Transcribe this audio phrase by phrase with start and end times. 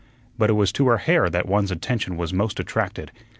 [0.35, 3.11] But it was to her hair that one's attention was most attracted.